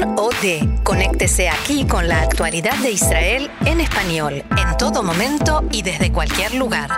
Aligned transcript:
Con 0.00 0.18
o 0.18 0.30
de. 0.42 0.68
Conéctese 0.82 1.48
aquí 1.48 1.84
con 1.84 2.08
la 2.08 2.22
actualidad 2.22 2.76
de 2.78 2.92
Israel 2.92 3.50
en 3.64 3.80
español, 3.80 4.42
en 4.56 4.76
todo 4.78 5.02
momento 5.02 5.62
y 5.70 5.82
desde 5.82 6.12
cualquier 6.12 6.54
lugar. 6.54 6.90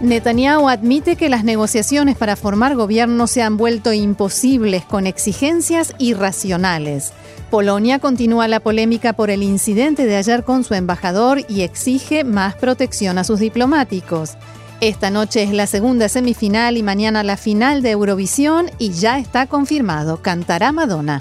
Netanyahu 0.00 0.68
admite 0.68 1.16
que 1.16 1.28
las 1.28 1.44
negociaciones 1.44 2.16
para 2.16 2.36
formar 2.36 2.76
gobierno 2.76 3.26
se 3.26 3.42
han 3.42 3.56
vuelto 3.56 3.92
imposibles 3.92 4.84
con 4.84 5.06
exigencias 5.06 5.94
irracionales. 5.98 7.12
Polonia 7.50 7.98
continúa 7.98 8.46
la 8.46 8.60
polémica 8.60 9.12
por 9.12 9.30
el 9.30 9.42
incidente 9.42 10.06
de 10.06 10.16
ayer 10.16 10.44
con 10.44 10.64
su 10.64 10.74
embajador 10.74 11.42
y 11.48 11.62
exige 11.62 12.22
más 12.24 12.54
protección 12.54 13.18
a 13.18 13.24
sus 13.24 13.40
diplomáticos. 13.40 14.36
Esta 14.80 15.10
noche 15.10 15.42
es 15.42 15.50
la 15.50 15.66
segunda 15.66 16.08
semifinal 16.08 16.76
y 16.76 16.84
mañana 16.84 17.24
la 17.24 17.36
final 17.36 17.82
de 17.82 17.90
Eurovisión 17.90 18.70
y 18.78 18.90
ya 18.90 19.18
está 19.18 19.48
confirmado, 19.48 20.22
cantará 20.22 20.70
Madonna. 20.70 21.20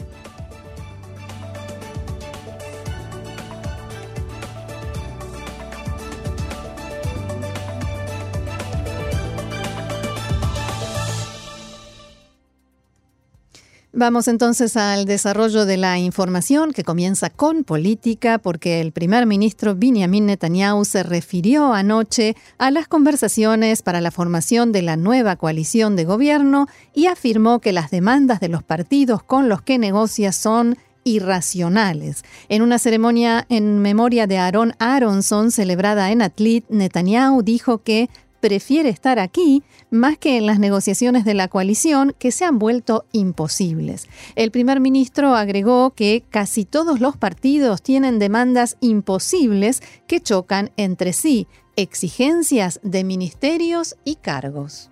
Vamos 14.00 14.28
entonces 14.28 14.78
al 14.78 15.06
desarrollo 15.06 15.66
de 15.66 15.76
la 15.76 15.98
información 15.98 16.72
que 16.72 16.84
comienza 16.84 17.32
con 17.32 17.64
política 17.64 18.38
porque 18.38 18.80
el 18.80 18.92
primer 18.92 19.26
ministro 19.26 19.74
Benjamin 19.76 20.28
Netanyahu 20.28 20.86
se 20.86 21.02
refirió 21.02 21.74
anoche 21.74 22.36
a 22.60 22.70
las 22.70 22.88
conversaciones 22.88 23.82
para 23.82 24.00
la 24.00 24.12
formación 24.12 24.72
de 24.72 24.84
la 24.84 24.98
nueva 24.98 25.36
coalición 25.36 25.96
de 25.96 26.06
gobierno 26.06 26.68
y 26.94 27.08
afirmó 27.08 27.58
que 27.58 27.72
las 27.72 27.90
demandas 27.90 28.40
de 28.40 28.50
los 28.50 28.62
partidos 28.62 29.24
con 29.24 29.50
los 29.50 29.64
que 29.64 29.80
negocia 29.80 30.32
son 30.32 30.78
irracionales. 31.04 32.24
En 32.50 32.62
una 32.62 32.78
ceremonia 32.78 33.48
en 33.50 33.80
memoria 33.80 34.28
de 34.28 34.38
Aaron 34.38 34.76
Aronson 34.78 35.50
celebrada 35.50 36.12
en 36.12 36.22
Atlit, 36.22 36.66
Netanyahu 36.70 37.42
dijo 37.42 37.80
que 37.80 38.12
prefiere 38.40 38.90
estar 38.90 39.20
aquí 39.20 39.64
más 39.90 40.18
que 40.18 40.38
en 40.38 40.46
las 40.46 40.60
negociaciones 40.60 41.26
de 41.26 41.34
la 41.34 41.48
coalición 41.48 42.16
que 42.20 42.32
se 42.32 42.46
han 42.46 42.60
vuelto 42.60 43.06
imposibles. 43.12 44.08
El 44.36 44.52
primer 44.52 44.80
ministro 44.80 45.36
agregó 45.36 45.92
que 45.92 46.24
casi 46.30 46.66
todos 46.66 47.00
los 47.00 47.18
partidos 47.18 47.82
tienen 47.82 48.20
demandas 48.20 48.78
imposibles 48.82 49.82
que 50.08 50.20
chocan 50.20 50.72
entre 50.78 51.14
sí, 51.14 51.48
exigencias 51.76 52.80
de 52.84 53.04
ministerios 53.04 53.96
y 54.04 54.16
cargos. 54.16 54.90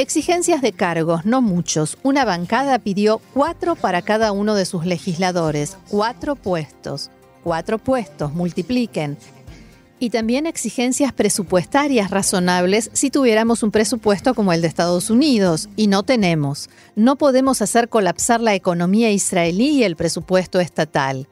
Exigencias 0.00 0.62
de 0.62 0.72
cargos, 0.72 1.26
no 1.26 1.42
muchos. 1.42 1.98
Una 2.02 2.24
bancada 2.24 2.78
pidió 2.78 3.20
cuatro 3.34 3.76
para 3.76 4.00
cada 4.00 4.32
uno 4.32 4.54
de 4.54 4.64
sus 4.64 4.86
legisladores. 4.86 5.76
Cuatro 5.90 6.36
puestos. 6.36 7.10
Cuatro 7.44 7.76
puestos, 7.76 8.32
multipliquen. 8.32 9.18
Y 9.98 10.08
también 10.08 10.46
exigencias 10.46 11.12
presupuestarias 11.12 12.10
razonables 12.10 12.88
si 12.94 13.10
tuviéramos 13.10 13.62
un 13.62 13.72
presupuesto 13.72 14.34
como 14.34 14.54
el 14.54 14.62
de 14.62 14.68
Estados 14.68 15.10
Unidos. 15.10 15.68
Y 15.76 15.88
no 15.88 16.02
tenemos. 16.02 16.70
No 16.96 17.16
podemos 17.16 17.60
hacer 17.60 17.90
colapsar 17.90 18.40
la 18.40 18.54
economía 18.54 19.10
israelí 19.10 19.68
y 19.68 19.84
el 19.84 19.96
presupuesto 19.96 20.60
estatal. 20.60 21.28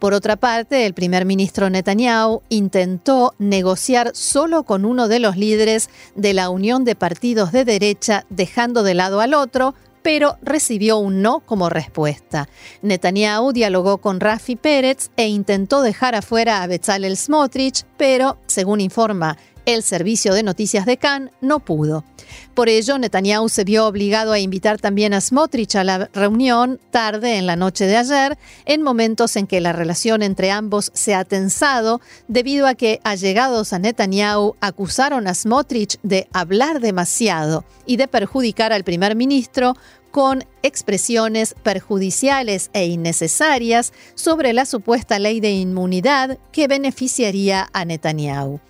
Por 0.00 0.14
otra 0.14 0.36
parte, 0.36 0.86
el 0.86 0.94
primer 0.94 1.26
ministro 1.26 1.68
Netanyahu 1.68 2.40
intentó 2.48 3.34
negociar 3.38 4.12
solo 4.14 4.62
con 4.62 4.86
uno 4.86 5.08
de 5.08 5.18
los 5.18 5.36
líderes 5.36 5.90
de 6.14 6.32
la 6.32 6.48
Unión 6.48 6.84
de 6.84 6.94
Partidos 6.94 7.52
de 7.52 7.66
Derecha, 7.66 8.24
dejando 8.30 8.82
de 8.82 8.94
lado 8.94 9.20
al 9.20 9.34
otro, 9.34 9.74
pero 10.00 10.38
recibió 10.40 10.96
un 10.96 11.20
no 11.20 11.40
como 11.40 11.68
respuesta. 11.68 12.48
Netanyahu 12.80 13.52
dialogó 13.52 13.98
con 13.98 14.20
Rafi 14.20 14.56
Pérez 14.56 15.10
e 15.18 15.28
intentó 15.28 15.82
dejar 15.82 16.14
afuera 16.14 16.62
a 16.62 16.66
Bezalel 16.66 17.18
Smotrich, 17.18 17.84
pero, 17.98 18.38
según 18.46 18.80
informa 18.80 19.36
el 19.74 19.82
servicio 19.82 20.34
de 20.34 20.42
noticias 20.42 20.86
de 20.86 20.96
Cannes 20.96 21.32
no 21.40 21.60
pudo. 21.60 22.04
Por 22.54 22.68
ello, 22.68 22.98
Netanyahu 22.98 23.48
se 23.48 23.64
vio 23.64 23.86
obligado 23.86 24.32
a 24.32 24.38
invitar 24.38 24.80
también 24.80 25.14
a 25.14 25.20
Smotrich 25.20 25.76
a 25.76 25.84
la 25.84 26.10
reunión 26.12 26.80
tarde 26.90 27.36
en 27.36 27.46
la 27.46 27.56
noche 27.56 27.86
de 27.86 27.96
ayer, 27.96 28.38
en 28.66 28.82
momentos 28.82 29.36
en 29.36 29.46
que 29.46 29.60
la 29.60 29.72
relación 29.72 30.22
entre 30.22 30.50
ambos 30.50 30.90
se 30.94 31.14
ha 31.14 31.24
tensado 31.24 32.00
debido 32.28 32.66
a 32.66 32.74
que 32.74 33.00
allegados 33.04 33.72
a 33.72 33.78
Netanyahu 33.78 34.56
acusaron 34.60 35.26
a 35.26 35.34
Smotrich 35.34 35.98
de 36.02 36.28
hablar 36.32 36.80
demasiado 36.80 37.64
y 37.86 37.96
de 37.96 38.08
perjudicar 38.08 38.72
al 38.72 38.84
primer 38.84 39.16
ministro 39.16 39.74
con 40.10 40.44
expresiones 40.62 41.54
perjudiciales 41.62 42.70
e 42.72 42.86
innecesarias 42.86 43.92
sobre 44.14 44.52
la 44.52 44.66
supuesta 44.66 45.18
ley 45.18 45.40
de 45.40 45.52
inmunidad 45.52 46.38
que 46.52 46.66
beneficiaría 46.66 47.68
a 47.72 47.84
Netanyahu. 47.84 48.60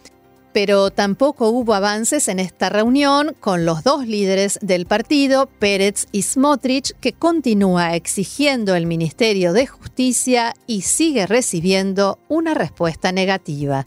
Pero 0.52 0.90
tampoco 0.90 1.48
hubo 1.48 1.74
avances 1.74 2.28
en 2.28 2.40
esta 2.40 2.68
reunión 2.68 3.36
con 3.38 3.64
los 3.64 3.84
dos 3.84 4.06
líderes 4.06 4.58
del 4.62 4.86
partido, 4.86 5.46
Pérez 5.46 6.06
y 6.10 6.22
Smotrich, 6.22 6.92
que 7.00 7.12
continúa 7.12 7.94
exigiendo 7.94 8.74
el 8.74 8.86
Ministerio 8.86 9.52
de 9.52 9.66
Justicia 9.66 10.54
y 10.66 10.82
sigue 10.82 11.26
recibiendo 11.26 12.18
una 12.28 12.54
respuesta 12.54 13.12
negativa. 13.12 13.86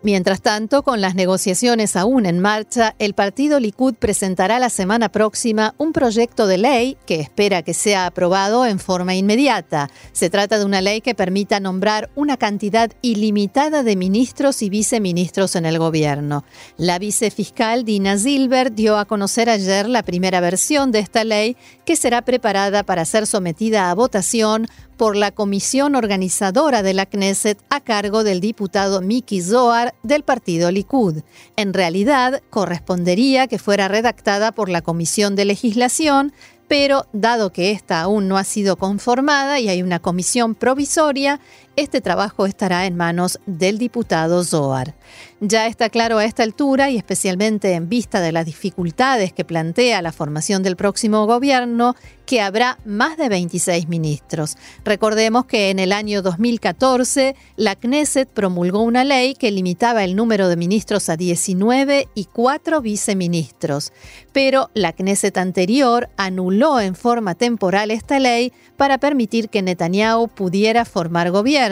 Mientras 0.00 0.40
tanto, 0.40 0.84
con 0.84 1.00
las 1.00 1.16
negociaciones 1.16 1.96
aún 1.96 2.24
en 2.24 2.38
marcha, 2.38 2.94
el 3.00 3.14
partido 3.14 3.58
Likud 3.58 3.94
presentará 3.94 4.60
la 4.60 4.70
semana 4.70 5.08
próxima 5.08 5.74
un 5.76 5.92
proyecto 5.92 6.46
de 6.46 6.56
ley 6.56 6.96
que 7.04 7.18
espera 7.18 7.62
que 7.62 7.74
sea 7.74 8.06
aprobado 8.06 8.64
en 8.64 8.78
forma 8.78 9.16
inmediata. 9.16 9.90
Se 10.12 10.30
trata 10.30 10.56
de 10.56 10.64
una 10.64 10.82
ley 10.82 11.00
que 11.00 11.16
permita 11.16 11.58
nombrar 11.58 12.10
una 12.14 12.36
cantidad 12.36 12.92
ilimitada 13.02 13.82
de 13.82 13.96
ministros 13.96 14.62
y 14.62 14.70
viceministros 14.70 15.56
en 15.56 15.66
el 15.66 15.80
gobierno. 15.80 16.44
La 16.76 17.00
vicefiscal 17.00 17.84
Dina 17.84 18.16
Zilber 18.16 18.72
dio 18.72 18.98
a 18.98 19.04
conocer 19.04 19.50
ayer 19.50 19.88
la 19.88 20.04
primera 20.04 20.38
versión 20.38 20.92
de 20.92 21.00
esta 21.00 21.24
ley 21.24 21.56
que 21.84 21.96
será 21.96 22.22
preparada 22.22 22.84
para 22.84 23.04
ser 23.04 23.26
sometida 23.26 23.90
a 23.90 23.94
votación 23.94 24.68
por 24.98 25.16
la 25.16 25.30
comisión 25.30 25.94
organizadora 25.94 26.82
de 26.82 26.92
la 26.92 27.06
Knesset 27.06 27.58
a 27.70 27.80
cargo 27.80 28.24
del 28.24 28.40
diputado 28.40 29.00
Miki 29.00 29.40
Zohar 29.40 29.94
del 30.02 30.24
partido 30.24 30.70
Likud. 30.72 31.22
En 31.56 31.72
realidad, 31.72 32.42
correspondería 32.50 33.46
que 33.46 33.58
fuera 33.58 33.86
redactada 33.88 34.52
por 34.52 34.68
la 34.68 34.82
Comisión 34.82 35.36
de 35.36 35.44
Legislación, 35.44 36.32
pero 36.66 37.06
dado 37.12 37.52
que 37.52 37.70
esta 37.70 38.00
aún 38.02 38.28
no 38.28 38.36
ha 38.36 38.44
sido 38.44 38.76
conformada 38.76 39.60
y 39.60 39.68
hay 39.68 39.82
una 39.82 40.00
comisión 40.00 40.56
provisoria, 40.56 41.40
este 41.78 42.00
trabajo 42.00 42.44
estará 42.44 42.86
en 42.86 42.96
manos 42.96 43.38
del 43.46 43.78
diputado 43.78 44.42
Zohar. 44.42 44.96
Ya 45.40 45.68
está 45.68 45.90
claro 45.90 46.18
a 46.18 46.24
esta 46.24 46.42
altura, 46.42 46.90
y 46.90 46.96
especialmente 46.96 47.74
en 47.74 47.88
vista 47.88 48.20
de 48.20 48.32
las 48.32 48.44
dificultades 48.44 49.32
que 49.32 49.44
plantea 49.44 50.02
la 50.02 50.10
formación 50.10 50.64
del 50.64 50.74
próximo 50.74 51.24
gobierno, 51.26 51.94
que 52.26 52.40
habrá 52.40 52.78
más 52.84 53.16
de 53.16 53.28
26 53.28 53.88
ministros. 53.88 54.56
Recordemos 54.84 55.46
que 55.46 55.70
en 55.70 55.78
el 55.78 55.92
año 55.92 56.20
2014 56.20 57.36
la 57.56 57.76
Knesset 57.76 58.28
promulgó 58.28 58.82
una 58.82 59.04
ley 59.04 59.34
que 59.34 59.52
limitaba 59.52 60.02
el 60.02 60.16
número 60.16 60.48
de 60.48 60.56
ministros 60.56 61.08
a 61.08 61.16
19 61.16 62.08
y 62.14 62.24
4 62.24 62.82
viceministros, 62.82 63.92
pero 64.32 64.70
la 64.74 64.92
Knesset 64.92 65.38
anterior 65.38 66.10
anuló 66.16 66.80
en 66.80 66.96
forma 66.96 67.36
temporal 67.36 67.92
esta 67.92 68.18
ley 68.18 68.52
para 68.76 68.98
permitir 68.98 69.48
que 69.48 69.62
Netanyahu 69.62 70.28
pudiera 70.28 70.84
formar 70.84 71.30
gobierno 71.30 71.67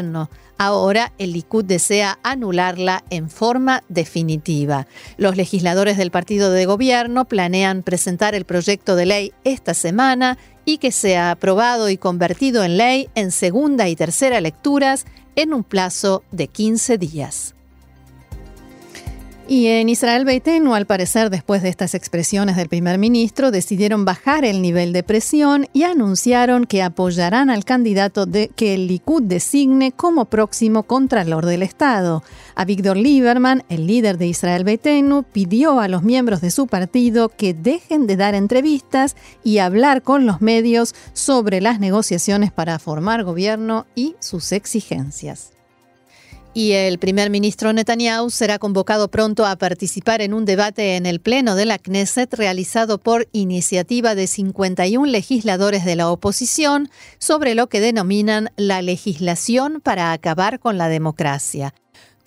Ahora 0.58 1.12
el 1.18 1.32
Likud 1.32 1.64
desea 1.64 2.18
anularla 2.22 3.04
en 3.10 3.28
forma 3.28 3.82
definitiva. 3.88 4.86
Los 5.16 5.36
legisladores 5.36 5.96
del 5.96 6.10
partido 6.10 6.50
de 6.50 6.64
gobierno 6.66 7.26
planean 7.26 7.82
presentar 7.82 8.34
el 8.34 8.44
proyecto 8.44 8.96
de 8.96 9.06
ley 9.06 9.32
esta 9.44 9.74
semana 9.74 10.38
y 10.64 10.78
que 10.78 10.92
sea 10.92 11.30
aprobado 11.32 11.90
y 11.90 11.96
convertido 11.96 12.64
en 12.64 12.76
ley 12.76 13.08
en 13.14 13.30
segunda 13.30 13.88
y 13.88 13.96
tercera 13.96 14.40
lecturas 14.40 15.04
en 15.36 15.52
un 15.52 15.62
plazo 15.62 16.22
de 16.32 16.48
15 16.48 16.98
días. 16.98 17.55
Y 19.48 19.68
en 19.68 19.88
Israel 19.88 20.24
Beitenu, 20.24 20.74
al 20.74 20.86
parecer, 20.86 21.30
después 21.30 21.62
de 21.62 21.68
estas 21.68 21.94
expresiones 21.94 22.56
del 22.56 22.68
primer 22.68 22.98
ministro, 22.98 23.52
decidieron 23.52 24.04
bajar 24.04 24.44
el 24.44 24.60
nivel 24.60 24.92
de 24.92 25.04
presión 25.04 25.68
y 25.72 25.84
anunciaron 25.84 26.64
que 26.64 26.82
apoyarán 26.82 27.48
al 27.48 27.64
candidato 27.64 28.26
de, 28.26 28.48
que 28.48 28.74
el 28.74 28.88
Likud 28.88 29.22
designe 29.22 29.92
como 29.92 30.24
próximo 30.24 30.82
Contralor 30.82 31.46
del 31.46 31.62
Estado. 31.62 32.24
A 32.56 32.64
Víctor 32.64 32.96
Lieberman, 32.96 33.62
el 33.68 33.86
líder 33.86 34.18
de 34.18 34.26
Israel 34.26 34.64
Beitenu, 34.64 35.22
pidió 35.22 35.78
a 35.78 35.86
los 35.86 36.02
miembros 36.02 36.40
de 36.40 36.50
su 36.50 36.66
partido 36.66 37.28
que 37.28 37.54
dejen 37.54 38.08
de 38.08 38.16
dar 38.16 38.34
entrevistas 38.34 39.14
y 39.44 39.58
hablar 39.58 40.02
con 40.02 40.26
los 40.26 40.40
medios 40.40 40.92
sobre 41.12 41.60
las 41.60 41.78
negociaciones 41.78 42.50
para 42.50 42.80
formar 42.80 43.22
gobierno 43.22 43.86
y 43.94 44.16
sus 44.18 44.50
exigencias. 44.50 45.55
Y 46.56 46.72
el 46.72 46.98
primer 46.98 47.28
ministro 47.28 47.74
Netanyahu 47.74 48.30
será 48.30 48.58
convocado 48.58 49.10
pronto 49.10 49.44
a 49.44 49.56
participar 49.56 50.22
en 50.22 50.32
un 50.32 50.46
debate 50.46 50.96
en 50.96 51.04
el 51.04 51.20
Pleno 51.20 51.54
de 51.54 51.66
la 51.66 51.76
Knesset 51.76 52.32
realizado 52.32 52.96
por 52.96 53.28
iniciativa 53.32 54.14
de 54.14 54.26
51 54.26 55.04
legisladores 55.04 55.84
de 55.84 55.96
la 55.96 56.10
oposición 56.10 56.88
sobre 57.18 57.54
lo 57.54 57.66
que 57.66 57.80
denominan 57.80 58.48
la 58.56 58.80
legislación 58.80 59.82
para 59.82 60.12
acabar 60.12 60.58
con 60.58 60.78
la 60.78 60.88
democracia. 60.88 61.74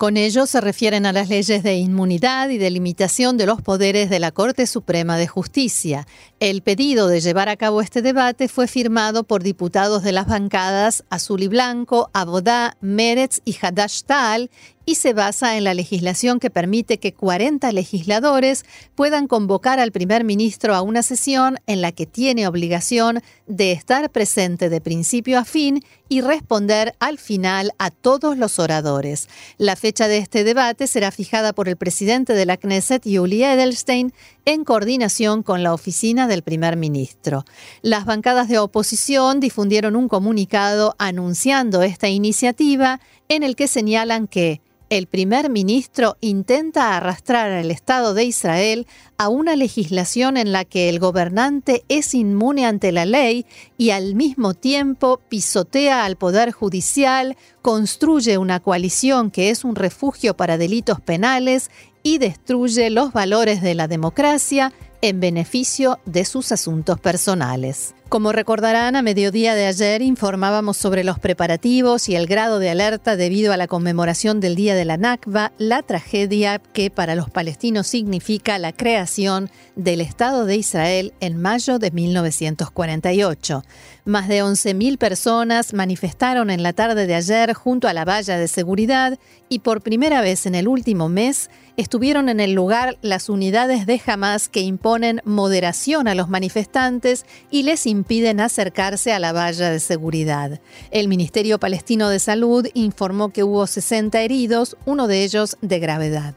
Con 0.00 0.16
ello 0.16 0.46
se 0.46 0.62
refieren 0.62 1.04
a 1.04 1.12
las 1.12 1.28
leyes 1.28 1.62
de 1.62 1.74
inmunidad 1.74 2.48
y 2.48 2.56
de 2.56 2.70
limitación 2.70 3.36
de 3.36 3.44
los 3.44 3.60
poderes 3.60 4.08
de 4.08 4.18
la 4.18 4.32
Corte 4.32 4.66
Suprema 4.66 5.18
de 5.18 5.26
Justicia. 5.26 6.06
El 6.40 6.62
pedido 6.62 7.06
de 7.06 7.20
llevar 7.20 7.50
a 7.50 7.58
cabo 7.58 7.82
este 7.82 8.00
debate 8.00 8.48
fue 8.48 8.66
firmado 8.66 9.24
por 9.24 9.42
diputados 9.42 10.02
de 10.02 10.12
las 10.12 10.26
bancadas 10.26 11.04
Azul 11.10 11.42
y 11.42 11.48
Blanco, 11.48 12.08
Abodá, 12.14 12.78
Meretz 12.80 13.42
y 13.44 13.54
Hadash 13.60 14.04
Tal 14.04 14.50
y 14.90 14.96
se 14.96 15.12
basa 15.12 15.56
en 15.56 15.62
la 15.62 15.72
legislación 15.72 16.40
que 16.40 16.50
permite 16.50 16.98
que 16.98 17.14
40 17.14 17.70
legisladores 17.70 18.64
puedan 18.96 19.28
convocar 19.28 19.78
al 19.78 19.92
primer 19.92 20.24
ministro 20.24 20.74
a 20.74 20.82
una 20.82 21.04
sesión 21.04 21.58
en 21.68 21.80
la 21.80 21.92
que 21.92 22.06
tiene 22.06 22.48
obligación 22.48 23.20
de 23.46 23.70
estar 23.70 24.10
presente 24.10 24.68
de 24.68 24.80
principio 24.80 25.38
a 25.38 25.44
fin 25.44 25.84
y 26.08 26.22
responder 26.22 26.96
al 26.98 27.18
final 27.18 27.70
a 27.78 27.92
todos 27.92 28.36
los 28.36 28.58
oradores. 28.58 29.28
La 29.58 29.76
fecha 29.76 30.08
de 30.08 30.18
este 30.18 30.42
debate 30.42 30.88
será 30.88 31.12
fijada 31.12 31.52
por 31.52 31.68
el 31.68 31.76
presidente 31.76 32.32
de 32.32 32.46
la 32.46 32.56
Knesset, 32.56 33.04
Yuli 33.04 33.44
Edelstein, 33.44 34.12
en 34.44 34.64
coordinación 34.64 35.44
con 35.44 35.62
la 35.62 35.72
oficina 35.72 36.26
del 36.26 36.42
primer 36.42 36.76
ministro. 36.76 37.44
Las 37.80 38.06
bancadas 38.06 38.48
de 38.48 38.58
oposición 38.58 39.38
difundieron 39.38 39.94
un 39.94 40.08
comunicado 40.08 40.96
anunciando 40.98 41.84
esta 41.84 42.08
iniciativa 42.08 42.98
en 43.28 43.44
el 43.44 43.54
que 43.54 43.68
señalan 43.68 44.26
que 44.26 44.60
el 44.90 45.06
primer 45.06 45.50
ministro 45.50 46.16
intenta 46.20 46.96
arrastrar 46.96 47.52
al 47.52 47.70
Estado 47.70 48.12
de 48.12 48.24
Israel 48.24 48.88
a 49.18 49.28
una 49.28 49.54
legislación 49.54 50.36
en 50.36 50.50
la 50.50 50.64
que 50.64 50.88
el 50.88 50.98
gobernante 50.98 51.84
es 51.88 52.12
inmune 52.12 52.66
ante 52.66 52.90
la 52.90 53.06
ley 53.06 53.46
y 53.78 53.90
al 53.90 54.16
mismo 54.16 54.52
tiempo 54.52 55.20
pisotea 55.28 56.04
al 56.04 56.16
Poder 56.16 56.50
Judicial, 56.50 57.36
construye 57.62 58.36
una 58.36 58.58
coalición 58.58 59.30
que 59.30 59.50
es 59.50 59.64
un 59.64 59.76
refugio 59.76 60.36
para 60.36 60.58
delitos 60.58 61.00
penales 61.00 61.70
y 62.02 62.18
destruye 62.18 62.90
los 62.90 63.12
valores 63.12 63.62
de 63.62 63.76
la 63.76 63.86
democracia 63.86 64.72
en 65.02 65.20
beneficio 65.20 65.98
de 66.04 66.24
sus 66.24 66.52
asuntos 66.52 67.00
personales. 67.00 67.94
Como 68.10 68.32
recordarán, 68.32 68.96
a 68.96 69.02
mediodía 69.02 69.54
de 69.54 69.66
ayer 69.66 70.02
informábamos 70.02 70.76
sobre 70.76 71.04
los 71.04 71.20
preparativos 71.20 72.08
y 72.08 72.16
el 72.16 72.26
grado 72.26 72.58
de 72.58 72.68
alerta 72.68 73.14
debido 73.14 73.52
a 73.52 73.56
la 73.56 73.68
conmemoración 73.68 74.40
del 74.40 74.56
Día 74.56 74.74
de 74.74 74.84
la 74.84 74.96
Nakba, 74.96 75.52
la 75.58 75.82
tragedia 75.82 76.58
que 76.58 76.90
para 76.90 77.14
los 77.14 77.30
palestinos 77.30 77.86
significa 77.86 78.58
la 78.58 78.72
creación 78.72 79.48
del 79.76 80.00
Estado 80.00 80.44
de 80.44 80.56
Israel 80.56 81.14
en 81.20 81.40
mayo 81.40 81.78
de 81.78 81.92
1948. 81.92 83.62
Más 84.04 84.26
de 84.26 84.42
11.000 84.42 84.98
personas 84.98 85.72
manifestaron 85.72 86.50
en 86.50 86.64
la 86.64 86.72
tarde 86.72 87.06
de 87.06 87.14
ayer 87.14 87.54
junto 87.54 87.86
a 87.86 87.92
la 87.92 88.04
valla 88.04 88.38
de 88.38 88.48
seguridad 88.48 89.20
y 89.48 89.60
por 89.60 89.82
primera 89.82 90.20
vez 90.20 90.46
en 90.46 90.56
el 90.56 90.66
último 90.66 91.08
mes 91.08 91.48
estuvieron 91.80 92.28
en 92.28 92.40
el 92.40 92.52
lugar 92.52 92.98
las 93.00 93.28
unidades 93.28 93.86
de 93.86 94.00
Hamas 94.06 94.48
que 94.48 94.60
imponen 94.60 95.20
moderación 95.24 96.08
a 96.08 96.14
los 96.14 96.28
manifestantes 96.28 97.24
y 97.50 97.62
les 97.62 97.86
impiden 97.86 98.40
acercarse 98.40 99.12
a 99.12 99.18
la 99.18 99.32
valla 99.32 99.70
de 99.70 99.80
seguridad. 99.80 100.60
El 100.90 101.08
Ministerio 101.08 101.58
Palestino 101.58 102.08
de 102.08 102.18
Salud 102.18 102.66
informó 102.74 103.30
que 103.30 103.44
hubo 103.44 103.66
60 103.66 104.20
heridos, 104.20 104.76
uno 104.84 105.06
de 105.06 105.24
ellos 105.24 105.56
de 105.62 105.78
gravedad. 105.78 106.34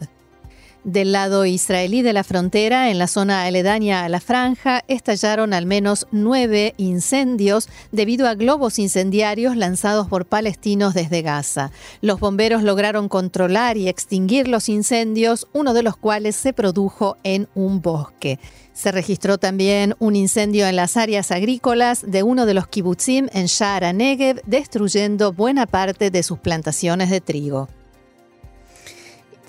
Del 0.84 1.14
lado 1.14 1.46
israelí 1.46 2.02
de 2.02 2.12
la 2.12 2.26
frontera, 2.26 2.92
en 2.92 2.98
la 2.98 3.08
zona 3.08 3.46
aledaña 3.46 4.04
a 4.04 4.10
la 4.10 4.20
franja, 4.20 4.84
estallaron 4.90 5.54
al 5.54 5.66
menos 5.66 6.08
nueve 6.12 6.74
incendios 6.76 7.70
debido 7.94 8.28
a 8.28 8.36
globos 8.36 8.80
incendiarios 8.80 9.56
lanzados 9.56 10.10
por 10.10 10.26
palestinos 10.26 10.94
desde 10.94 11.22
Gaza. 11.22 11.72
Los 12.02 12.20
bomberos 12.20 12.64
lograron 12.64 13.08
controlar 13.08 13.78
y 13.78 13.88
extinguir 13.88 14.50
los 14.50 14.68
incendios, 14.68 15.48
uno 15.54 15.74
de 15.74 15.84
los 15.84 15.96
cuales 15.96 16.36
se 16.36 16.52
produjo 16.52 17.16
en 17.24 17.48
un 17.56 17.82
bosque. 17.82 18.38
Se 18.74 18.92
registró 18.92 19.38
también 19.38 19.96
un 20.00 20.18
incendio 20.18 20.68
en 20.68 20.76
las 20.76 20.98
áreas 20.98 21.32
agrícolas 21.32 22.04
de 22.06 22.24
uno 22.24 22.46
de 22.46 22.56
los 22.56 22.68
kibutzim 22.68 23.30
en 23.32 23.46
Shara 23.46 23.94
Negev, 23.94 24.42
destruyendo 24.46 25.32
buena 25.32 25.66
parte 25.66 26.12
de 26.12 26.24
sus 26.24 26.40
plantaciones 26.40 27.10
de 27.10 27.22
trigo. 27.22 27.70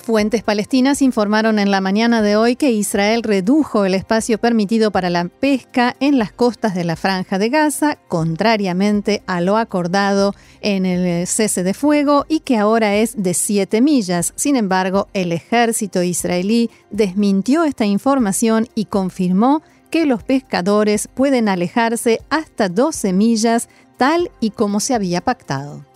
Fuentes 0.05 0.43
palestinas 0.43 1.01
informaron 1.01 1.59
en 1.59 1.71
la 1.71 1.81
mañana 1.81 2.21
de 2.21 2.37
hoy 2.37 2.57
que 2.57 2.71
Israel 2.71 3.23
redujo 3.23 3.87
el 3.87 3.95
espacio 3.95 4.37
permitido 4.37 4.91
para 4.91 5.09
la 5.09 5.25
pesca 5.25 5.97
en 5.99 6.19
las 6.19 6.31
costas 6.31 6.75
de 6.75 6.85
la 6.85 6.95
franja 6.95 7.39
de 7.39 7.49
Gaza, 7.49 7.97
contrariamente 8.09 9.23
a 9.27 9.41
lo 9.41 9.57
acordado 9.57 10.35
en 10.61 10.85
el 10.85 11.27
cese 11.27 11.63
de 11.63 11.73
fuego, 11.73 12.27
y 12.29 12.41
que 12.41 12.59
ahora 12.59 12.97
es 12.97 13.15
de 13.17 13.33
7 13.33 13.81
millas. 13.81 14.35
Sin 14.37 14.57
embargo, 14.57 15.09
el 15.15 15.33
ejército 15.33 16.03
israelí 16.03 16.69
desmintió 16.91 17.65
esta 17.65 17.87
información 17.87 18.69
y 18.75 18.85
confirmó 18.85 19.63
que 19.89 20.05
los 20.05 20.23
pescadores 20.23 21.09
pueden 21.09 21.49
alejarse 21.49 22.21
hasta 22.29 22.69
12 22.69 23.15
millas, 23.15 23.71
tal 23.97 24.31
y 24.39 24.51
como 24.51 24.81
se 24.81 24.93
había 24.93 25.23
pactado. 25.23 25.94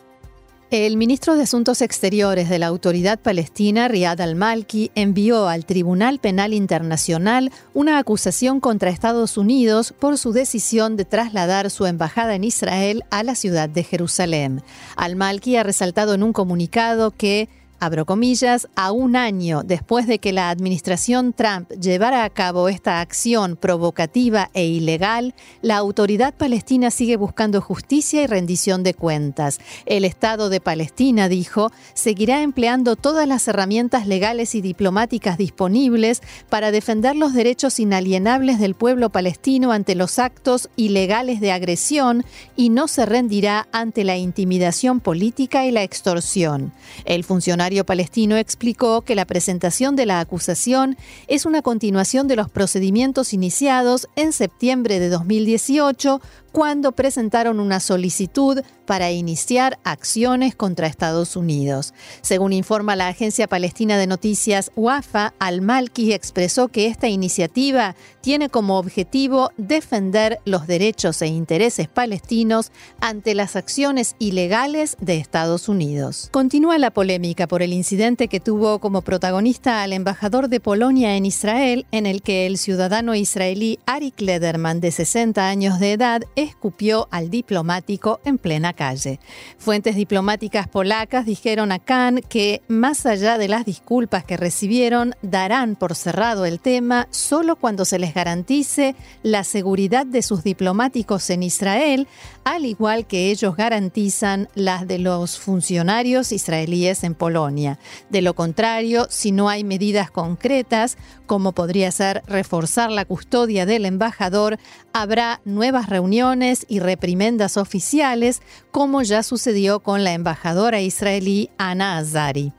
El 0.70 0.98
ministro 0.98 1.34
de 1.34 1.44
Asuntos 1.44 1.80
Exteriores 1.80 2.50
de 2.50 2.58
la 2.58 2.66
Autoridad 2.66 3.18
Palestina, 3.18 3.88
Riyad 3.88 4.20
al-Malki, 4.20 4.90
envió 4.94 5.48
al 5.48 5.64
Tribunal 5.64 6.18
Penal 6.18 6.52
Internacional 6.52 7.50
una 7.72 7.96
acusación 7.96 8.60
contra 8.60 8.90
Estados 8.90 9.38
Unidos 9.38 9.94
por 9.98 10.18
su 10.18 10.32
decisión 10.32 10.98
de 10.98 11.06
trasladar 11.06 11.70
su 11.70 11.86
embajada 11.86 12.34
en 12.34 12.44
Israel 12.44 13.02
a 13.10 13.22
la 13.22 13.34
ciudad 13.34 13.70
de 13.70 13.82
Jerusalén. 13.82 14.62
Al-Malki 14.96 15.56
ha 15.56 15.62
resaltado 15.62 16.12
en 16.12 16.22
un 16.22 16.34
comunicado 16.34 17.12
que 17.12 17.48
abro 17.80 18.06
comillas, 18.06 18.68
a 18.74 18.92
un 18.92 19.16
año 19.16 19.62
después 19.64 20.06
de 20.06 20.18
que 20.18 20.32
la 20.32 20.50
administración 20.50 21.32
Trump 21.32 21.70
llevara 21.70 22.24
a 22.24 22.30
cabo 22.30 22.68
esta 22.68 23.00
acción 23.00 23.56
provocativa 23.56 24.50
e 24.54 24.66
ilegal, 24.66 25.34
la 25.62 25.76
autoridad 25.76 26.34
palestina 26.34 26.90
sigue 26.90 27.16
buscando 27.16 27.60
justicia 27.60 28.22
y 28.22 28.26
rendición 28.26 28.82
de 28.82 28.94
cuentas. 28.94 29.60
El 29.86 30.04
Estado 30.04 30.48
de 30.48 30.60
Palestina, 30.60 31.28
dijo, 31.28 31.70
seguirá 31.94 32.42
empleando 32.42 32.96
todas 32.96 33.28
las 33.28 33.46
herramientas 33.48 34.06
legales 34.06 34.54
y 34.54 34.60
diplomáticas 34.60 35.38
disponibles 35.38 36.22
para 36.48 36.70
defender 36.70 37.16
los 37.16 37.32
derechos 37.32 37.78
inalienables 37.80 38.58
del 38.58 38.74
pueblo 38.74 39.10
palestino 39.10 39.72
ante 39.72 39.94
los 39.94 40.18
actos 40.18 40.68
ilegales 40.76 41.40
de 41.40 41.52
agresión 41.52 42.24
y 42.56 42.70
no 42.70 42.88
se 42.88 43.06
rendirá 43.06 43.68
ante 43.72 44.04
la 44.04 44.16
intimidación 44.16 45.00
política 45.00 45.66
y 45.66 45.70
la 45.70 45.82
extorsión. 45.82 46.72
El 47.04 47.24
funcionario 47.24 47.67
palestino 47.84 48.36
explicó 48.36 49.02
que 49.02 49.14
la 49.14 49.24
presentación 49.24 49.96
de 49.96 50.06
la 50.06 50.20
acusación 50.20 50.96
es 51.26 51.46
una 51.46 51.62
continuación 51.62 52.28
de 52.28 52.36
los 52.36 52.50
procedimientos 52.50 53.32
iniciados 53.32 54.08
en 54.16 54.32
septiembre 54.32 54.98
de 55.00 55.08
2018 55.08 56.20
cuando 56.58 56.90
presentaron 56.90 57.60
una 57.60 57.78
solicitud 57.78 58.62
para 58.84 59.12
iniciar 59.12 59.78
acciones 59.84 60.56
contra 60.56 60.88
Estados 60.88 61.36
Unidos. 61.36 61.94
Según 62.20 62.52
informa 62.52 62.96
la 62.96 63.06
agencia 63.06 63.46
palestina 63.46 63.96
de 63.96 64.08
noticias 64.08 64.72
WAFA, 64.74 65.34
al-Malki 65.38 66.12
expresó 66.12 66.66
que 66.66 66.88
esta 66.88 67.06
iniciativa 67.06 67.94
tiene 68.22 68.48
como 68.48 68.76
objetivo 68.76 69.52
defender 69.56 70.40
los 70.44 70.66
derechos 70.66 71.22
e 71.22 71.28
intereses 71.28 71.86
palestinos 71.86 72.72
ante 73.00 73.36
las 73.36 73.54
acciones 73.54 74.16
ilegales 74.18 74.96
de 75.00 75.18
Estados 75.18 75.68
Unidos. 75.68 76.28
Continúa 76.32 76.76
la 76.78 76.90
polémica 76.90 77.46
por 77.46 77.62
el 77.62 77.72
incidente 77.72 78.26
que 78.26 78.40
tuvo 78.40 78.80
como 78.80 79.02
protagonista 79.02 79.84
al 79.84 79.92
embajador 79.92 80.48
de 80.48 80.58
Polonia 80.58 81.14
en 81.16 81.24
Israel, 81.24 81.86
en 81.92 82.06
el 82.06 82.20
que 82.20 82.46
el 82.46 82.58
ciudadano 82.58 83.14
israelí 83.14 83.78
Ari 83.86 84.10
Klederman, 84.10 84.80
de 84.80 84.90
60 84.90 85.46
años 85.46 85.78
de 85.78 85.92
edad, 85.92 86.22
escupió 86.48 87.08
al 87.10 87.30
diplomático 87.30 88.20
en 88.24 88.38
plena 88.38 88.72
calle. 88.72 89.20
Fuentes 89.58 89.94
diplomáticas 89.94 90.66
polacas 90.68 91.26
dijeron 91.26 91.72
a 91.72 91.78
Khan 91.78 92.20
que, 92.28 92.62
más 92.68 93.06
allá 93.06 93.38
de 93.38 93.48
las 93.48 93.64
disculpas 93.64 94.24
que 94.24 94.36
recibieron, 94.36 95.14
darán 95.22 95.76
por 95.76 95.94
cerrado 95.94 96.44
el 96.44 96.60
tema 96.60 97.06
solo 97.10 97.56
cuando 97.56 97.84
se 97.84 97.98
les 97.98 98.14
garantice 98.14 98.94
la 99.22 99.44
seguridad 99.44 100.06
de 100.06 100.22
sus 100.22 100.42
diplomáticos 100.42 101.30
en 101.30 101.42
Israel, 101.42 102.08
al 102.44 102.64
igual 102.64 103.06
que 103.06 103.30
ellos 103.30 103.56
garantizan 103.56 104.48
las 104.54 104.86
de 104.86 104.98
los 104.98 105.38
funcionarios 105.38 106.32
israelíes 106.32 107.04
en 107.04 107.14
Polonia. 107.14 107.78
De 108.08 108.22
lo 108.22 108.34
contrario, 108.34 109.06
si 109.10 109.32
no 109.32 109.48
hay 109.48 109.64
medidas 109.64 110.10
concretas, 110.10 110.96
como 111.26 111.52
podría 111.52 111.90
ser 111.92 112.22
reforzar 112.26 112.90
la 112.90 113.04
custodia 113.04 113.66
del 113.66 113.84
embajador, 113.84 114.58
habrá 114.92 115.40
nuevas 115.44 115.88
reuniones 115.88 116.27
y 116.68 116.80
reprimendas 116.80 117.56
oficiales, 117.56 118.42
como 118.70 119.02
ya 119.02 119.22
sucedió 119.22 119.80
con 119.80 120.04
la 120.04 120.12
embajadora 120.12 120.80
israelí 120.80 121.50
Ana 121.56 121.96
Azari. 121.96 122.52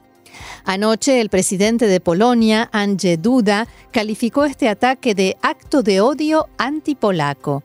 Anoche 0.65 1.21
el 1.21 1.29
presidente 1.29 1.87
de 1.87 1.99
Polonia, 1.99 2.69
Andrzej 2.71 3.19
Duda, 3.19 3.67
calificó 3.91 4.45
este 4.45 4.69
ataque 4.69 5.13
de 5.13 5.37
acto 5.41 5.83
de 5.83 6.01
odio 6.01 6.47
antipolaco. 6.57 7.63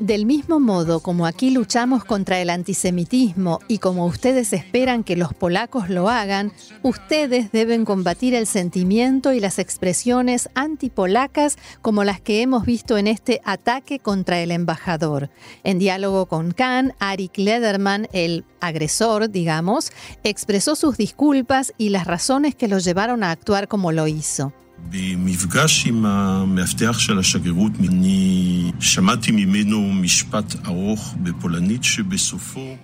Del 0.00 0.24
mismo 0.24 0.60
modo 0.60 1.00
como 1.00 1.26
aquí 1.26 1.50
luchamos 1.50 2.04
contra 2.04 2.40
el 2.40 2.48
antisemitismo 2.48 3.60
y 3.68 3.78
como 3.78 4.06
ustedes 4.06 4.52
esperan 4.52 5.04
que 5.04 5.16
los 5.16 5.34
polacos 5.34 5.90
lo 5.90 6.08
hagan, 6.08 6.52
ustedes 6.82 7.52
deben 7.52 7.84
combatir 7.84 8.34
el 8.34 8.46
sentimiento 8.46 9.32
y 9.32 9.40
las 9.40 9.58
expresiones 9.58 10.48
antipolacas 10.54 11.56
como 11.82 12.04
las 12.04 12.20
que 12.20 12.42
hemos 12.42 12.64
visto 12.64 12.96
en 12.96 13.08
este 13.08 13.40
ataque 13.44 13.98
contra 13.98 14.40
el 14.40 14.50
embajador. 14.50 15.30
En 15.64 15.78
diálogo 15.78 16.26
con 16.26 16.52
Khan, 16.52 16.94
Arik 16.98 17.36
Lederman, 17.36 18.08
el 18.12 18.44
agresor, 18.60 19.30
digamos, 19.30 19.92
expresó 20.22 20.76
sus 20.76 20.96
disculpas 20.96 21.72
y 21.76 21.90
las 21.90 22.06
razones 22.06 22.54
que 22.54 22.68
lo 22.68 22.78
llevaron 22.78 23.22
a 23.22 23.30
actuar 23.30 23.68
como 23.68 23.92
lo 23.92 24.06
hizo. 24.06 24.52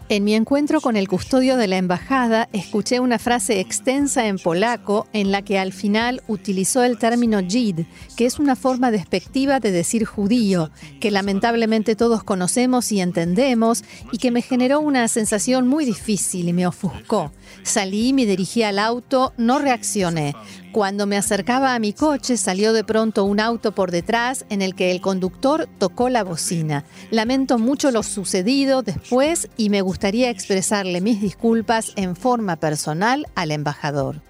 En 0.08 0.24
mi 0.24 0.34
encuentro 0.34 0.80
con 0.80 0.96
el 0.96 1.08
custodio 1.08 1.56
de 1.56 1.68
la 1.68 1.76
embajada, 1.76 2.48
escuché 2.52 3.00
una 3.00 3.18
frase 3.18 3.60
extensa 3.60 4.26
en 4.26 4.38
polaco 4.38 5.06
en 5.12 5.30
la 5.30 5.42
que 5.42 5.58
al 5.58 5.72
final 5.72 6.22
utilizó 6.26 6.82
el 6.82 6.98
término 6.98 7.40
Jid, 7.40 7.80
que 8.16 8.26
es 8.26 8.38
una 8.38 8.56
forma 8.56 8.90
despectiva 8.90 9.60
de 9.60 9.70
decir 9.70 10.04
judío, 10.04 10.70
que 11.00 11.10
lamentablemente 11.10 11.96
todos 11.96 12.24
conocemos 12.24 12.90
y 12.92 13.00
entendemos, 13.00 13.84
y 14.12 14.18
que 14.18 14.30
me 14.30 14.42
generó 14.42 14.80
una 14.80 15.06
sensación 15.08 15.68
muy 15.68 15.84
difícil 15.84 16.48
y 16.48 16.52
me 16.52 16.66
ofuscó. 16.66 17.32
Salí, 17.62 18.12
me 18.12 18.26
dirigí 18.26 18.62
al 18.62 18.78
auto, 18.78 19.32
no 19.36 19.58
reaccioné. 19.58 20.34
Cuando 20.72 21.06
me 21.06 21.16
acercaba 21.16 21.74
a 21.74 21.80
mi 21.80 21.92
coche 21.92 22.36
salió 22.36 22.72
de 22.72 22.84
pronto 22.84 23.24
un 23.24 23.40
auto 23.40 23.72
por 23.72 23.90
detrás 23.90 24.44
en 24.50 24.62
el 24.62 24.76
que 24.76 24.92
el 24.92 25.00
conductor 25.00 25.68
tocó 25.78 26.08
la 26.08 26.22
bocina. 26.22 26.84
Lamento 27.10 27.58
mucho 27.58 27.90
lo 27.90 28.04
sucedido 28.04 28.82
después 28.82 29.48
y 29.56 29.68
me 29.68 29.82
gustaría 29.82 30.30
expresarle 30.30 31.00
mis 31.00 31.20
disculpas 31.20 31.92
en 31.96 32.14
forma 32.14 32.54
personal 32.54 33.26
al 33.34 33.50
embajador. 33.50 34.29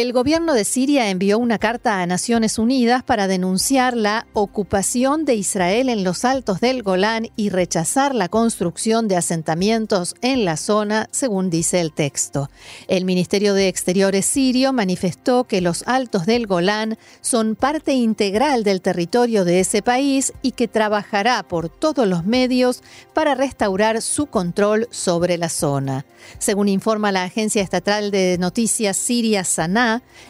El 0.00 0.12
gobierno 0.12 0.54
de 0.54 0.64
Siria 0.64 1.08
envió 1.08 1.38
una 1.38 1.60
carta 1.60 2.02
a 2.02 2.06
Naciones 2.06 2.58
Unidas 2.58 3.04
para 3.04 3.28
denunciar 3.28 3.96
la 3.96 4.26
ocupación 4.32 5.24
de 5.24 5.36
Israel 5.36 5.88
en 5.88 6.02
los 6.02 6.24
altos 6.24 6.58
del 6.58 6.82
Golán 6.82 7.28
y 7.36 7.50
rechazar 7.50 8.12
la 8.12 8.28
construcción 8.28 9.06
de 9.06 9.16
asentamientos 9.16 10.16
en 10.20 10.44
la 10.44 10.56
zona, 10.56 11.08
según 11.12 11.48
dice 11.48 11.80
el 11.80 11.92
texto. 11.92 12.50
El 12.88 13.04
Ministerio 13.04 13.54
de 13.54 13.68
Exteriores 13.68 14.26
sirio 14.26 14.72
manifestó 14.72 15.44
que 15.44 15.60
los 15.60 15.84
altos 15.86 16.26
del 16.26 16.48
Golán 16.48 16.98
son 17.20 17.54
parte 17.54 17.92
integral 17.92 18.64
del 18.64 18.80
territorio 18.80 19.44
de 19.44 19.60
ese 19.60 19.80
país 19.80 20.32
y 20.42 20.50
que 20.50 20.66
trabajará 20.66 21.44
por 21.44 21.68
todos 21.68 22.08
los 22.08 22.24
medios 22.24 22.82
para 23.12 23.36
restaurar 23.36 24.02
su 24.02 24.26
control 24.26 24.88
sobre 24.90 25.38
la 25.38 25.50
zona. 25.50 26.04
Según 26.38 26.68
informa 26.68 27.12
la 27.12 27.22
agencia 27.22 27.62
estatal 27.62 28.10
de 28.10 28.38
noticias 28.40 28.96
siria 28.96 29.44
Sanaa, 29.44 29.83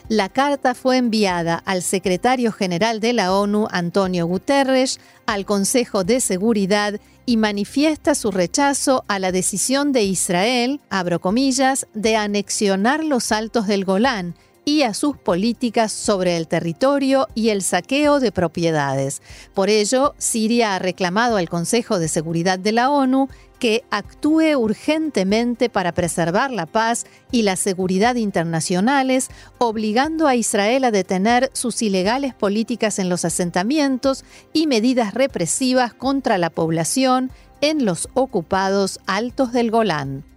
la 0.08 0.28
carta 0.28 0.74
fue 0.74 0.96
enviada 0.96 1.62
al 1.64 1.82
secretario 1.82 2.52
general 2.52 3.00
de 3.00 3.12
la 3.12 3.32
ONU, 3.32 3.66
Antonio 3.70 4.26
Guterres, 4.26 5.00
al 5.26 5.44
Consejo 5.44 6.04
de 6.04 6.20
Seguridad 6.20 7.00
y 7.26 7.36
manifiesta 7.36 8.14
su 8.14 8.30
rechazo 8.30 9.04
a 9.08 9.18
la 9.18 9.32
decisión 9.32 9.92
de 9.92 10.02
Israel, 10.02 10.80
abro 10.90 11.20
comillas, 11.20 11.86
de 11.94 12.16
anexionar 12.16 13.04
los 13.04 13.32
altos 13.32 13.66
del 13.66 13.84
Golán 13.84 14.34
y 14.64 14.82
a 14.82 14.94
sus 14.94 15.16
políticas 15.16 15.92
sobre 15.92 16.36
el 16.36 16.48
territorio 16.48 17.28
y 17.34 17.50
el 17.50 17.62
saqueo 17.62 18.20
de 18.20 18.32
propiedades. 18.32 19.22
Por 19.52 19.68
ello, 19.68 20.14
Siria 20.18 20.74
ha 20.74 20.78
reclamado 20.78 21.36
al 21.36 21.48
Consejo 21.48 21.98
de 21.98 22.08
Seguridad 22.08 22.58
de 22.58 22.72
la 22.72 22.90
ONU 22.90 23.28
que 23.58 23.84
actúe 23.90 24.56
urgentemente 24.56 25.70
para 25.70 25.92
preservar 25.92 26.50
la 26.50 26.66
paz 26.66 27.06
y 27.30 27.42
la 27.42 27.56
seguridad 27.56 28.16
internacionales, 28.16 29.30
obligando 29.58 30.26
a 30.26 30.36
Israel 30.36 30.84
a 30.84 30.90
detener 30.90 31.50
sus 31.54 31.80
ilegales 31.80 32.34
políticas 32.34 32.98
en 32.98 33.08
los 33.08 33.24
asentamientos 33.24 34.24
y 34.52 34.66
medidas 34.66 35.14
represivas 35.14 35.94
contra 35.94 36.36
la 36.36 36.50
población 36.50 37.30
en 37.60 37.86
los 37.86 38.08
ocupados 38.14 39.00
altos 39.06 39.52
del 39.52 39.70
Golán. 39.70 40.33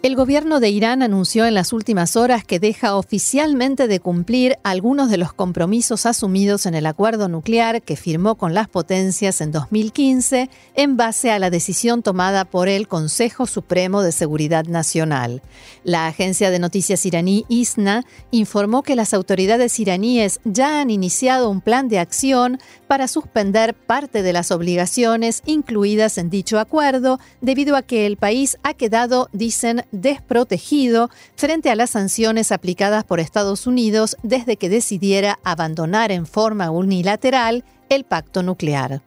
El 0.00 0.14
gobierno 0.14 0.60
de 0.60 0.70
Irán 0.70 1.02
anunció 1.02 1.44
en 1.44 1.54
las 1.54 1.72
últimas 1.72 2.14
horas 2.14 2.44
que 2.44 2.60
deja 2.60 2.94
oficialmente 2.94 3.88
de 3.88 3.98
cumplir 3.98 4.56
algunos 4.62 5.10
de 5.10 5.16
los 5.16 5.32
compromisos 5.32 6.06
asumidos 6.06 6.66
en 6.66 6.76
el 6.76 6.86
acuerdo 6.86 7.28
nuclear 7.28 7.82
que 7.82 7.96
firmó 7.96 8.36
con 8.36 8.54
las 8.54 8.68
potencias 8.68 9.40
en 9.40 9.50
2015 9.50 10.50
en 10.76 10.96
base 10.96 11.32
a 11.32 11.40
la 11.40 11.50
decisión 11.50 12.04
tomada 12.04 12.44
por 12.44 12.68
el 12.68 12.86
Consejo 12.86 13.48
Supremo 13.48 14.02
de 14.02 14.12
Seguridad 14.12 14.66
Nacional. 14.66 15.42
La 15.82 16.06
agencia 16.06 16.52
de 16.52 16.60
noticias 16.60 17.04
iraní 17.04 17.44
ISNA 17.48 18.04
informó 18.30 18.84
que 18.84 18.94
las 18.94 19.12
autoridades 19.12 19.80
iraníes 19.80 20.38
ya 20.44 20.80
han 20.80 20.90
iniciado 20.90 21.50
un 21.50 21.60
plan 21.60 21.88
de 21.88 21.98
acción 21.98 22.60
para 22.88 23.06
suspender 23.06 23.74
parte 23.74 24.22
de 24.22 24.32
las 24.32 24.50
obligaciones 24.50 25.42
incluidas 25.46 26.18
en 26.18 26.30
dicho 26.30 26.58
acuerdo 26.58 27.20
debido 27.40 27.76
a 27.76 27.82
que 27.82 28.06
el 28.06 28.16
país 28.16 28.58
ha 28.62 28.74
quedado, 28.74 29.28
dicen, 29.32 29.84
desprotegido 29.92 31.10
frente 31.36 31.70
a 31.70 31.76
las 31.76 31.90
sanciones 31.90 32.50
aplicadas 32.50 33.04
por 33.04 33.20
Estados 33.20 33.66
Unidos 33.66 34.16
desde 34.22 34.56
que 34.56 34.70
decidiera 34.70 35.38
abandonar 35.44 36.10
en 36.10 36.26
forma 36.26 36.70
unilateral 36.70 37.64
el 37.90 38.04
pacto 38.04 38.42
nuclear. 38.42 39.02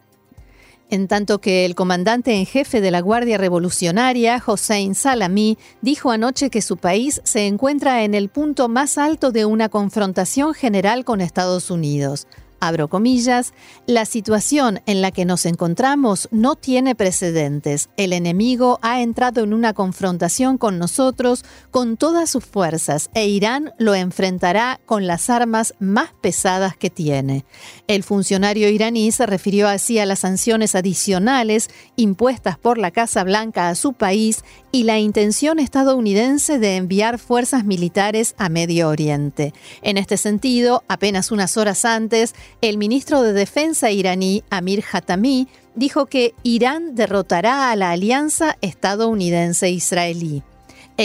En 0.88 1.08
tanto 1.08 1.40
que 1.40 1.64
el 1.64 1.74
comandante 1.74 2.34
en 2.34 2.44
jefe 2.44 2.82
de 2.82 2.90
la 2.90 3.00
Guardia 3.00 3.38
Revolucionaria, 3.38 4.42
Hossein 4.46 4.94
Salami, 4.94 5.56
dijo 5.80 6.10
anoche 6.10 6.50
que 6.50 6.60
su 6.60 6.76
país 6.76 7.22
se 7.24 7.46
encuentra 7.46 8.04
en 8.04 8.14
el 8.14 8.28
punto 8.28 8.68
más 8.68 8.98
alto 8.98 9.32
de 9.32 9.46
una 9.46 9.70
confrontación 9.70 10.52
general 10.52 11.06
con 11.06 11.22
Estados 11.22 11.70
Unidos 11.70 12.26
abro 12.62 12.88
comillas, 12.88 13.52
la 13.86 14.06
situación 14.06 14.80
en 14.86 15.02
la 15.02 15.10
que 15.10 15.24
nos 15.24 15.46
encontramos 15.46 16.28
no 16.30 16.54
tiene 16.54 16.94
precedentes. 16.94 17.90
El 17.96 18.12
enemigo 18.12 18.78
ha 18.82 19.02
entrado 19.02 19.42
en 19.42 19.52
una 19.52 19.72
confrontación 19.72 20.58
con 20.58 20.78
nosotros 20.78 21.44
con 21.72 21.96
todas 21.96 22.30
sus 22.30 22.44
fuerzas 22.44 23.10
e 23.14 23.26
Irán 23.26 23.72
lo 23.78 23.96
enfrentará 23.96 24.80
con 24.86 25.08
las 25.08 25.28
armas 25.28 25.74
más 25.80 26.10
pesadas 26.20 26.76
que 26.76 26.88
tiene. 26.88 27.44
El 27.88 28.04
funcionario 28.04 28.68
iraní 28.68 29.10
se 29.10 29.26
refirió 29.26 29.66
así 29.68 29.98
a 29.98 30.06
las 30.06 30.20
sanciones 30.20 30.76
adicionales 30.76 31.68
impuestas 31.96 32.58
por 32.58 32.78
la 32.78 32.92
Casa 32.92 33.24
Blanca 33.24 33.68
a 33.68 33.74
su 33.74 33.92
país 33.92 34.44
y 34.70 34.84
la 34.84 34.98
intención 34.98 35.58
estadounidense 35.58 36.58
de 36.58 36.76
enviar 36.76 37.18
fuerzas 37.18 37.64
militares 37.64 38.34
a 38.38 38.48
Medio 38.48 38.88
Oriente. 38.88 39.52
En 39.82 39.98
este 39.98 40.16
sentido, 40.16 40.84
apenas 40.88 41.30
unas 41.30 41.56
horas 41.56 41.84
antes, 41.84 42.34
el 42.60 42.78
ministro 42.78 43.22
de 43.22 43.32
Defensa 43.32 43.90
iraní, 43.90 44.44
Amir 44.50 44.84
Hatami, 44.92 45.48
dijo 45.74 46.06
que 46.06 46.34
Irán 46.42 46.94
derrotará 46.94 47.70
a 47.70 47.76
la 47.76 47.90
alianza 47.90 48.56
estadounidense-israelí. 48.60 50.42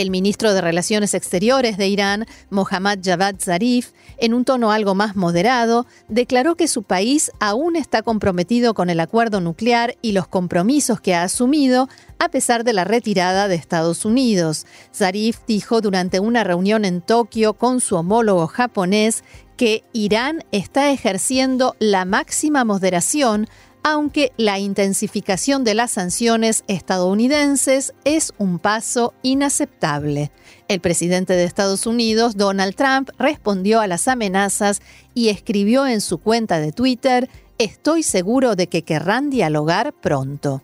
El 0.00 0.12
ministro 0.12 0.54
de 0.54 0.60
Relaciones 0.60 1.12
Exteriores 1.12 1.76
de 1.76 1.88
Irán, 1.88 2.26
Mohammad 2.50 3.00
Javad 3.02 3.34
Zarif, 3.40 3.90
en 4.18 4.32
un 4.32 4.44
tono 4.44 4.70
algo 4.70 4.94
más 4.94 5.16
moderado, 5.16 5.86
declaró 6.06 6.54
que 6.54 6.68
su 6.68 6.84
país 6.84 7.32
aún 7.40 7.74
está 7.74 8.02
comprometido 8.02 8.74
con 8.74 8.90
el 8.90 9.00
acuerdo 9.00 9.40
nuclear 9.40 9.96
y 10.00 10.12
los 10.12 10.28
compromisos 10.28 11.00
que 11.00 11.16
ha 11.16 11.24
asumido 11.24 11.88
a 12.20 12.28
pesar 12.28 12.62
de 12.62 12.74
la 12.74 12.84
retirada 12.84 13.48
de 13.48 13.56
Estados 13.56 14.04
Unidos. 14.04 14.66
Zarif 14.94 15.40
dijo 15.48 15.80
durante 15.80 16.20
una 16.20 16.44
reunión 16.44 16.84
en 16.84 17.00
Tokio 17.00 17.54
con 17.54 17.80
su 17.80 17.96
homólogo 17.96 18.46
japonés 18.46 19.24
que 19.56 19.82
Irán 19.92 20.44
está 20.52 20.92
ejerciendo 20.92 21.74
la 21.80 22.04
máxima 22.04 22.64
moderación 22.64 23.48
aunque 23.90 24.32
la 24.36 24.58
intensificación 24.58 25.64
de 25.64 25.72
las 25.72 25.92
sanciones 25.92 26.62
estadounidenses 26.68 27.94
es 28.04 28.34
un 28.36 28.58
paso 28.58 29.14
inaceptable. 29.22 30.30
El 30.68 30.80
presidente 30.80 31.32
de 31.32 31.44
Estados 31.44 31.86
Unidos, 31.86 32.36
Donald 32.36 32.74
Trump, 32.74 33.08
respondió 33.18 33.80
a 33.80 33.86
las 33.86 34.06
amenazas 34.06 34.82
y 35.14 35.30
escribió 35.30 35.86
en 35.86 36.02
su 36.02 36.18
cuenta 36.18 36.60
de 36.60 36.72
Twitter, 36.72 37.30
Estoy 37.56 38.02
seguro 38.02 38.56
de 38.56 38.66
que 38.66 38.82
querrán 38.82 39.30
dialogar 39.30 39.94
pronto. 39.94 40.62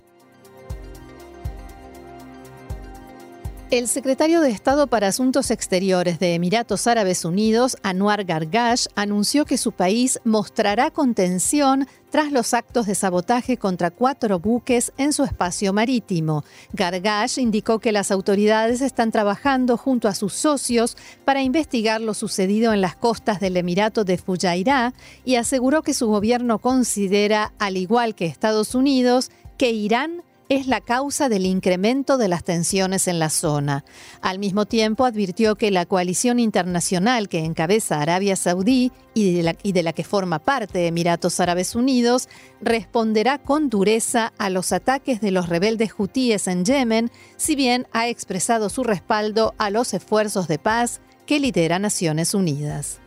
El 3.74 3.88
secretario 3.88 4.40
de 4.40 4.50
Estado 4.50 4.86
para 4.86 5.08
Asuntos 5.08 5.50
Exteriores 5.50 6.20
de 6.20 6.34
Emiratos 6.34 6.86
Árabes 6.86 7.24
Unidos, 7.24 7.76
Anwar 7.82 8.22
Gargash, 8.22 8.86
anunció 8.94 9.46
que 9.46 9.58
su 9.58 9.72
país 9.72 10.20
mostrará 10.22 10.92
contención 10.92 11.88
tras 12.08 12.30
los 12.30 12.54
actos 12.54 12.86
de 12.86 12.94
sabotaje 12.94 13.56
contra 13.56 13.90
cuatro 13.90 14.38
buques 14.38 14.92
en 14.96 15.12
su 15.12 15.24
espacio 15.24 15.72
marítimo. 15.72 16.44
Gargash 16.72 17.40
indicó 17.40 17.80
que 17.80 17.90
las 17.90 18.12
autoridades 18.12 18.80
están 18.80 19.10
trabajando 19.10 19.76
junto 19.76 20.06
a 20.06 20.14
sus 20.14 20.34
socios 20.34 20.96
para 21.24 21.42
investigar 21.42 22.00
lo 22.00 22.14
sucedido 22.14 22.72
en 22.74 22.80
las 22.80 22.94
costas 22.94 23.40
del 23.40 23.56
Emirato 23.56 24.04
de 24.04 24.18
Fujairah 24.18 24.94
y 25.24 25.34
aseguró 25.34 25.82
que 25.82 25.94
su 25.94 26.06
gobierno 26.06 26.60
considera, 26.60 27.52
al 27.58 27.76
igual 27.76 28.14
que 28.14 28.26
Estados 28.26 28.76
Unidos, 28.76 29.32
que 29.58 29.70
Irán 29.70 30.22
es 30.48 30.66
la 30.66 30.80
causa 30.80 31.28
del 31.28 31.46
incremento 31.46 32.18
de 32.18 32.28
las 32.28 32.44
tensiones 32.44 33.08
en 33.08 33.18
la 33.18 33.30
zona. 33.30 33.84
Al 34.20 34.38
mismo 34.38 34.66
tiempo, 34.66 35.04
advirtió 35.04 35.56
que 35.56 35.70
la 35.70 35.86
coalición 35.86 36.38
internacional 36.38 37.28
que 37.28 37.44
encabeza 37.44 38.00
Arabia 38.00 38.36
Saudí 38.36 38.92
y 39.14 39.34
de, 39.34 39.82
la, 39.82 39.92
que 39.92 40.04
forma 40.04 40.38
parte 40.38 40.86
Emiratos 40.86 41.40
Árabes 41.40 41.74
Unidos 41.74 42.28
responderá 42.60 43.38
con 43.38 43.70
dureza 43.70 44.32
a 44.38 44.50
los 44.50 44.72
ataques 44.72 45.20
de 45.20 45.30
los 45.30 45.48
rebeldes 45.48 45.92
hutíes 45.96 46.46
en 46.48 46.64
Yemen, 46.64 47.10
si 47.36 47.56
bien 47.56 47.86
ha 47.92 48.08
expresado 48.08 48.68
su 48.68 48.84
respaldo 48.84 49.54
a 49.58 49.70
los 49.70 49.94
esfuerzos 49.94 50.48
de 50.48 50.58
paz 50.58 51.00
que 51.26 51.40
lidera 51.40 51.78
Naciones 51.78 52.34
Unidas. 52.34 53.00